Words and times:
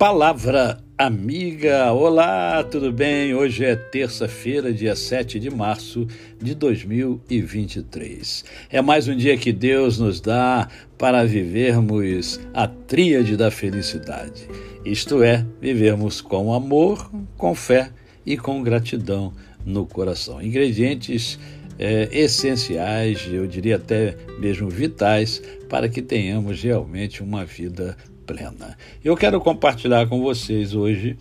Palavra 0.00 0.82
amiga, 0.96 1.92
olá, 1.92 2.64
tudo 2.64 2.90
bem? 2.90 3.34
Hoje 3.34 3.66
é 3.66 3.76
terça-feira, 3.76 4.72
dia 4.72 4.96
7 4.96 5.38
de 5.38 5.50
março 5.50 6.06
de 6.42 6.54
2023. 6.54 8.46
É 8.70 8.80
mais 8.80 9.08
um 9.08 9.14
dia 9.14 9.36
que 9.36 9.52
Deus 9.52 9.98
nos 9.98 10.18
dá 10.18 10.66
para 10.96 11.22
vivermos 11.26 12.40
a 12.54 12.66
tríade 12.66 13.36
da 13.36 13.50
felicidade, 13.50 14.48
isto 14.86 15.22
é, 15.22 15.44
vivermos 15.60 16.22
com 16.22 16.54
amor, 16.54 17.10
com 17.36 17.54
fé 17.54 17.90
e 18.24 18.38
com 18.38 18.62
gratidão 18.62 19.34
no 19.66 19.84
coração. 19.84 20.40
Ingredientes 20.40 21.38
é, 21.78 22.08
essenciais, 22.10 23.28
eu 23.30 23.46
diria 23.46 23.76
até 23.76 24.16
mesmo 24.38 24.70
vitais, 24.70 25.42
para 25.68 25.90
que 25.90 26.00
tenhamos 26.00 26.62
realmente 26.62 27.22
uma 27.22 27.44
vida 27.44 27.98
plena. 28.30 28.76
Eu 29.04 29.16
quero 29.16 29.40
compartilhar 29.40 30.06
com 30.06 30.22
vocês 30.22 30.72
hoje 30.72 31.16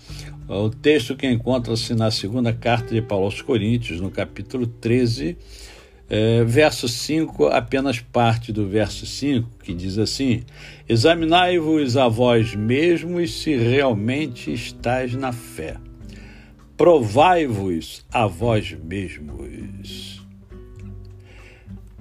o 0.48 0.70
texto 0.70 1.16
que 1.16 1.28
encontra-se 1.28 1.96
na 1.96 2.12
segunda 2.12 2.54
carta 2.54 2.94
de 2.94 3.02
Paulo 3.02 3.26
aos 3.26 3.42
Coríntios, 3.42 4.00
no 4.00 4.12
capítulo 4.12 4.68
13, 4.68 5.36
é, 6.08 6.44
verso 6.44 6.88
5, 6.88 7.48
apenas 7.48 8.00
parte 8.00 8.54
do 8.54 8.68
verso 8.68 9.08
5, 9.08 9.50
que 9.64 9.74
diz 9.74 9.98
assim: 9.98 10.44
Examinai-vos 10.88 11.98
a 11.98 12.08
vós 12.08 12.54
mesmos 12.54 13.42
se 13.42 13.56
realmente 13.56 14.54
estáis 14.54 15.16
na 15.16 15.32
fé. 15.32 15.78
Provai-vos 16.78 18.06
a 18.12 18.28
vós 18.28 18.78
mesmos. 18.84 20.22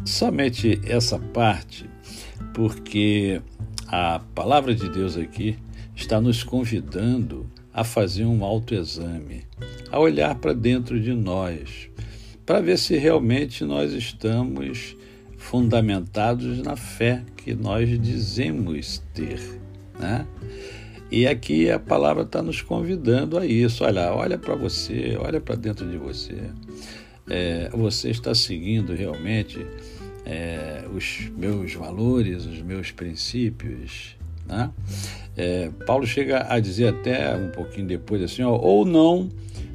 Somente 0.05 0.81
essa 0.85 1.19
parte, 1.19 1.85
porque 2.55 3.43
a 3.89 4.21
palavra 4.35 4.75
de 4.75 4.89
Deus 4.89 5.17
aqui 5.17 5.57
está 5.97 6.21
nos 6.21 6.45
convidando 6.45 7.47
a 7.73 7.83
fazer 7.83 8.27
um 8.27 8.45
autoexame, 8.45 9.45
a 9.91 9.99
olhar 9.99 10.35
para 10.35 10.53
dentro 10.53 11.01
de 11.01 11.15
nós, 11.15 11.89
para 12.45 12.61
ver 12.61 12.79
se 12.79 12.97
realmente 12.97 13.65
nós 13.65 13.93
estamos 13.93 14.95
fundamentados 15.39 16.59
na 16.63 16.77
fé 16.77 17.25
que 17.37 17.55
nós 17.55 17.89
dizemos 18.01 19.03
ter, 19.15 19.41
né? 19.99 20.27
E 21.11 21.27
aqui 21.27 21.71
a 21.71 21.79
palavra 21.79 22.25
está 22.25 22.43
nos 22.43 22.61
convidando 22.61 23.39
a 23.39 23.47
isso. 23.47 23.83
Olha, 23.83 24.13
olha 24.13 24.37
para 24.37 24.55
você, 24.55 25.17
olha 25.19 25.41
para 25.41 25.55
dentro 25.55 25.89
de 25.91 25.97
você. 25.97 26.37
É, 27.27 27.71
você 27.73 28.11
está 28.11 28.35
seguindo 28.35 28.93
realmente 28.93 29.65
é, 30.29 30.85
os 30.95 31.31
meus 31.31 31.73
valores, 31.73 32.45
os 32.45 32.61
meus 32.61 32.93
princípios. 32.93 34.15
Né? 34.47 34.71
É, 35.37 35.71
Paulo 35.87 36.07
chega 36.07 36.47
a 36.53 36.61
dizer 36.61 36.89
até 36.89 37.35
um 37.35 37.51
pouquinho 37.51 37.87
depois 37.87 38.23
assim, 38.23 38.43
ó, 38.43 38.55
ou 38.55 38.85
não, 38.85 39.31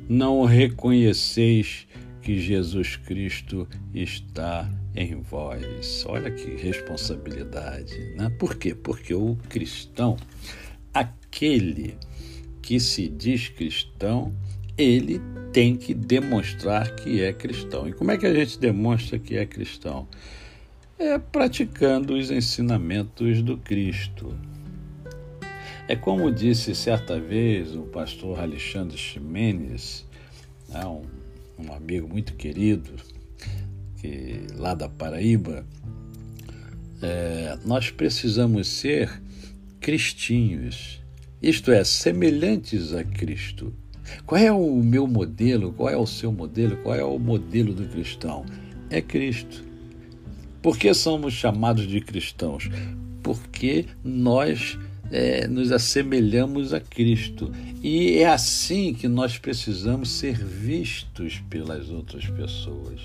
não 0.08 0.44
reconheceis 0.46 1.88
que 2.22 2.40
Jesus 2.40 2.96
Cristo 2.96 3.68
está 3.94 4.70
em 4.96 5.16
vós. 5.22 6.06
Olha 6.08 6.30
que 6.30 6.56
responsabilidade. 6.56 8.14
Né? 8.16 8.30
Por 8.38 8.56
quê? 8.56 8.76
Porque 8.76 9.14
o 9.14 9.36
cristão, 9.50 10.16
aquele 10.94 11.98
que 12.62 12.80
se 12.80 13.09
diz 13.09 13.50
cristão, 13.50 14.34
ele 14.78 15.20
tem 15.52 15.76
que 15.76 15.94
demonstrar 15.94 16.96
que 16.96 17.22
é 17.22 17.34
cristão. 17.34 17.88
E 17.88 17.94
como 17.94 18.12
é 18.12 18.18
que 18.18 18.26
a 18.26 18.34
gente 18.34 18.58
demonstra 18.59 19.20
que 19.20 19.36
é 19.36 19.46
cristão? 19.46 20.08
É 21.04 21.20
praticando 21.20 22.14
os 22.16 22.32
ensinamentos 22.32 23.42
do 23.42 23.58
Cristo. 23.58 24.34
É 25.88 25.96
como 25.96 26.32
disse 26.32 26.73
certa 26.73 27.19
vez 27.19 27.75
o 27.75 27.81
pastor 27.81 28.40
Alexandre 28.40 28.97
Ximenes, 28.97 30.06
né, 30.69 30.86
um, 30.86 31.74
amigo 31.74 32.08
muito 32.08 32.34
querido, 32.36 32.91
que, 34.00 34.47
lá 34.56 34.74
da 34.74 34.88
Paraíba, 34.88 35.66
é, 37.02 37.58
nós 37.66 37.91
precisamos 37.91 38.68
ser 38.68 39.22
cristinhos, 39.81 41.02
isto 41.41 41.70
é, 41.70 41.84
semelhantes 41.84 42.94
a 42.94 43.03
Cristo. 43.03 43.74
Qual 44.25 44.40
é 44.40 44.52
o 44.52 44.81
meu 44.81 45.06
modelo? 45.06 45.74
Qual 45.74 45.90
é 45.90 45.97
o 45.97 46.08
seu 46.08 46.31
modelo? 46.31 46.78
Qual 46.78 46.96
é 46.96 47.03
o 47.03 47.20
modelo 47.20 47.74
do 47.74 47.88
cristão? 47.90 48.46
É 48.90 49.02
Cristo. 49.02 49.72
Por 50.63 50.78
que 50.78 50.94
somos 50.94 51.34
chamados 51.34 51.85
de 51.85 52.00
cristãos? 52.00 52.69
Porque 53.22 53.85
nós 54.01 54.79
é, 55.12 55.46
nos 55.46 55.74
assemelhamos 55.74 56.74
a 56.74 56.79
Cristo. 56.79 57.51
E 57.81 58.19
é 58.19 58.28
assim 58.29 58.94
que 58.94 59.09
nós 59.09 59.38
precisamos 59.38 60.09
ser 60.09 60.38
vistos 60.38 61.44
pelas 61.50 61.90
outras 61.90 62.25
pessoas. 62.29 63.02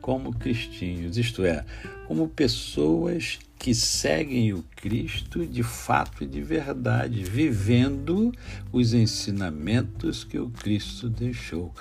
Como 0.00 0.34
cristinhos, 0.34 1.16
isto 1.16 1.44
é, 1.44 1.64
como 2.08 2.26
pessoas 2.26 3.38
que 3.64 3.74
seguem 3.74 4.52
o 4.52 4.62
Cristo 4.76 5.46
de 5.46 5.62
fato 5.62 6.22
e 6.22 6.26
de 6.26 6.42
verdade, 6.42 7.24
vivendo 7.24 8.30
os 8.70 8.92
ensinamentos 8.92 10.22
que 10.22 10.38
o 10.38 10.50
Cristo 10.50 11.08
deixou 11.08 11.72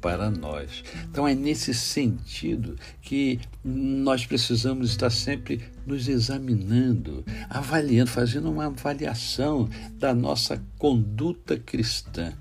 para 0.00 0.30
nós. 0.30 0.82
Então 1.10 1.28
é 1.28 1.34
nesse 1.34 1.74
sentido 1.74 2.74
que 3.02 3.38
nós 3.62 4.24
precisamos 4.24 4.88
estar 4.88 5.10
sempre 5.10 5.60
nos 5.86 6.08
examinando, 6.08 7.22
avaliando, 7.50 8.08
fazendo 8.08 8.50
uma 8.50 8.68
avaliação 8.68 9.68
da 9.98 10.14
nossa 10.14 10.64
conduta 10.78 11.58
cristã. 11.58 12.32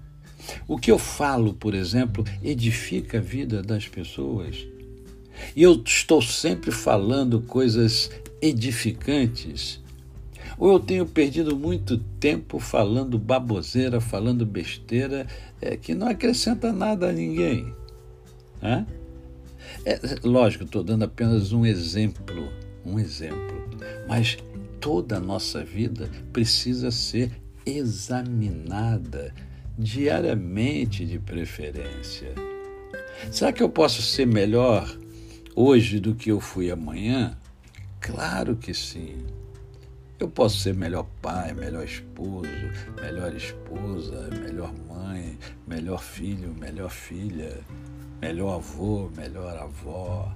O 0.66 0.78
que 0.78 0.90
eu 0.90 0.98
falo, 0.98 1.54
por 1.54 1.74
exemplo, 1.74 2.24
edifica 2.42 3.18
a 3.18 3.22
vida 3.22 3.62
das 3.62 3.90
pessoas. 3.90 4.66
E 5.54 5.64
eu 5.64 5.84
estou 5.86 6.22
sempre 6.22 6.72
falando 6.72 7.42
coisas 7.42 8.10
edificantes? 8.42 9.84
Ou 10.58 10.74
eu 10.74 10.80
tenho 10.80 11.06
perdido 11.06 11.56
muito 11.56 11.98
tempo 12.20 12.60
falando 12.60 13.20
baboseira, 13.20 14.00
falando 14.00 14.46
besteira, 14.46 15.28
é, 15.62 15.76
que 15.76 15.94
não 15.94 16.08
acrescenta 16.08 16.72
nada 16.72 17.10
a 17.10 17.12
ninguém? 17.12 17.74
É, 19.86 20.00
lógico, 20.24 20.64
estou 20.64 20.84
dando 20.84 21.04
apenas 21.04 21.52
um 21.52 21.66
exemplo, 21.66 22.50
um 22.86 23.00
exemplo, 23.00 23.68
mas 24.08 24.38
toda 24.80 25.18
a 25.18 25.20
nossa 25.20 25.64
vida 25.64 26.10
precisa 26.32 26.92
ser 26.92 27.32
examinada 27.66 29.34
diariamente, 29.78 31.06
de 31.06 31.20
preferência. 31.20 32.34
Será 33.32 33.52
que 33.52 33.62
eu 33.62 33.70
posso 33.70 34.02
ser 34.02 34.26
melhor 34.26 34.90
hoje 35.56 36.00
do 36.00 36.16
que 36.16 36.32
eu 36.32 36.40
fui 36.40 36.72
amanhã? 36.72 37.38
Claro 38.06 38.56
que 38.56 38.72
sim. 38.72 39.26
Eu 40.20 40.30
posso 40.30 40.60
ser 40.60 40.76
melhor 40.76 41.08
pai, 41.24 41.56
melhor 41.56 41.84
esposo, 41.84 42.48
melhor 43.02 43.36
esposa, 43.36 44.30
melhor 44.44 44.72
mãe, 44.88 45.36
melhor 45.68 46.00
filho, 46.00 46.54
melhor 46.54 46.92
filha, 46.92 47.58
melhor 48.22 48.58
avô, 48.58 49.10
melhor 49.18 49.58
avó. 49.58 50.32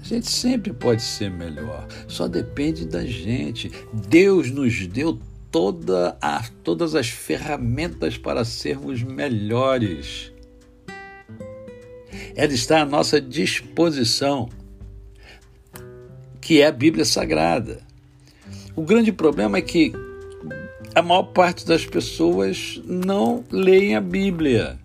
A 0.00 0.04
gente 0.04 0.28
sempre 0.28 0.72
pode 0.72 1.00
ser 1.00 1.30
melhor, 1.30 1.86
só 2.08 2.26
depende 2.26 2.84
da 2.84 3.06
gente. 3.06 3.70
Deus 3.92 4.50
nos 4.50 4.84
deu 4.88 5.16
toda 5.48 6.18
a, 6.20 6.42
todas 6.64 6.96
as 6.96 7.08
ferramentas 7.08 8.18
para 8.18 8.44
sermos 8.44 9.00
melhores. 9.00 10.32
Ela 12.34 12.52
está 12.52 12.80
à 12.80 12.84
nossa 12.84 13.20
disposição 13.20 14.48
que 16.42 16.60
é 16.60 16.66
a 16.66 16.72
Bíblia 16.72 17.04
Sagrada. 17.04 17.80
O 18.74 18.82
grande 18.82 19.12
problema 19.12 19.58
é 19.58 19.62
que 19.62 19.92
a 20.92 21.00
maior 21.00 21.22
parte 21.22 21.64
das 21.64 21.86
pessoas 21.86 22.82
não 22.84 23.44
leem 23.50 23.94
a 23.94 24.00
Bíblia. 24.00 24.78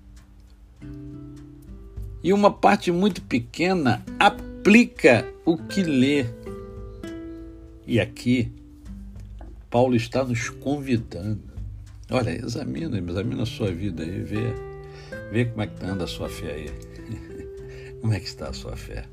E 2.24 2.32
uma 2.32 2.52
parte 2.52 2.92
muito 2.92 3.22
pequena 3.24 4.06
aplica 4.20 5.28
o 5.44 5.58
que 5.58 5.82
lê. 5.82 6.26
E 7.88 8.00
aqui, 8.00 8.52
Paulo 9.70 9.96
está 9.96 10.24
nos 10.24 10.50
convidando. 10.50 11.42
Olha, 12.12 12.30
examina, 12.30 13.00
examina 13.00 13.44
a 13.44 13.48
sua 13.48 13.72
vida 13.72 14.04
aí, 14.04 14.22
vê, 14.22 14.54
vê 15.32 15.46
como 15.46 15.62
é 15.64 15.68
que 15.68 15.86
anda 15.86 16.04
a 16.04 16.08
sua 16.08 16.30
fé 16.30 16.54
aí. 16.54 16.70
como 18.00 18.14
é 18.14 18.20
que 18.20 18.28
está 18.28 18.50
a 18.50 18.54
sua 18.54 18.76
fé? 18.76 19.06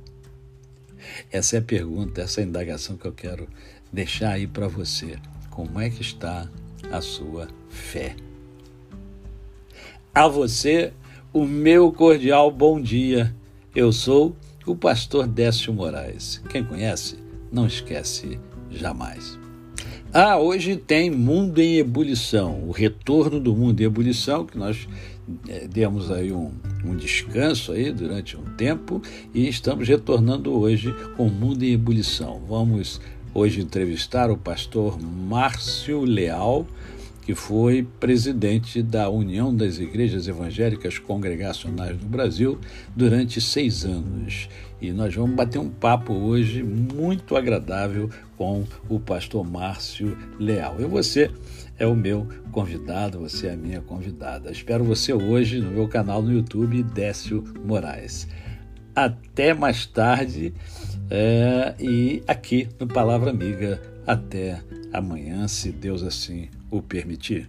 Essa 1.30 1.56
é 1.56 1.58
a 1.58 1.62
pergunta, 1.62 2.22
essa 2.22 2.40
é 2.40 2.44
a 2.44 2.46
indagação 2.46 2.96
que 2.96 3.06
eu 3.06 3.12
quero 3.12 3.48
deixar 3.92 4.30
aí 4.32 4.46
para 4.46 4.68
você. 4.68 5.18
Como 5.50 5.80
é 5.80 5.88
que 5.90 6.02
está 6.02 6.48
a 6.90 7.00
sua 7.00 7.48
fé? 7.68 8.16
A 10.14 10.28
você, 10.28 10.92
o 11.32 11.44
meu 11.44 11.92
cordial 11.92 12.50
bom 12.50 12.80
dia. 12.80 13.34
Eu 13.74 13.92
sou 13.92 14.36
o 14.66 14.76
pastor 14.76 15.26
Décio 15.26 15.72
Moraes. 15.72 16.40
Quem 16.48 16.64
conhece, 16.64 17.18
não 17.50 17.66
esquece 17.66 18.38
jamais. 18.70 19.38
Ah, 20.16 20.38
hoje 20.38 20.76
tem 20.76 21.10
Mundo 21.10 21.60
em 21.60 21.78
Ebulição, 21.78 22.68
o 22.68 22.70
retorno 22.70 23.40
do 23.40 23.52
Mundo 23.52 23.80
em 23.80 23.84
Ebulição, 23.86 24.46
que 24.46 24.56
nós 24.56 24.86
é, 25.48 25.66
demos 25.66 26.08
aí 26.08 26.30
um, 26.30 26.52
um, 26.84 26.94
descanso 26.94 27.72
aí 27.72 27.90
durante 27.90 28.36
um 28.36 28.44
tempo 28.54 29.02
e 29.34 29.48
estamos 29.48 29.88
retornando 29.88 30.56
hoje 30.56 30.94
com 31.16 31.28
Mundo 31.28 31.64
em 31.64 31.72
Ebulição. 31.72 32.40
Vamos 32.48 33.00
hoje 33.34 33.60
entrevistar 33.60 34.30
o 34.30 34.36
pastor 34.36 35.00
Márcio 35.02 36.04
Leal, 36.04 36.64
que 37.24 37.34
foi 37.34 37.86
presidente 37.98 38.82
da 38.82 39.08
União 39.08 39.54
das 39.54 39.78
Igrejas 39.78 40.28
Evangélicas 40.28 40.98
Congregacionais 40.98 41.96
do 41.96 42.06
Brasil 42.06 42.58
durante 42.94 43.40
seis 43.40 43.84
anos. 43.84 44.48
E 44.80 44.92
nós 44.92 45.14
vamos 45.14 45.34
bater 45.34 45.58
um 45.58 45.70
papo 45.70 46.12
hoje 46.12 46.62
muito 46.62 47.34
agradável 47.34 48.10
com 48.36 48.64
o 48.90 49.00
pastor 49.00 49.42
Márcio 49.42 50.18
Leal. 50.38 50.76
E 50.78 50.84
você 50.84 51.30
é 51.78 51.86
o 51.86 51.96
meu 51.96 52.28
convidado, 52.52 53.20
você 53.20 53.46
é 53.46 53.54
a 53.54 53.56
minha 53.56 53.80
convidada. 53.80 54.50
Espero 54.50 54.84
você 54.84 55.14
hoje 55.14 55.60
no 55.60 55.70
meu 55.70 55.88
canal 55.88 56.20
no 56.20 56.30
YouTube, 56.30 56.82
Décio 56.82 57.42
Moraes. 57.64 58.28
Até 58.94 59.54
mais 59.54 59.86
tarde 59.86 60.52
é, 61.10 61.74
e 61.80 62.22
aqui 62.28 62.68
no 62.78 62.86
Palavra 62.86 63.30
Amiga. 63.30 63.80
Até 64.06 64.60
amanhã, 64.92 65.48
se 65.48 65.72
Deus 65.72 66.02
assim 66.02 66.50
o 66.74 66.82
permitir. 66.82 67.48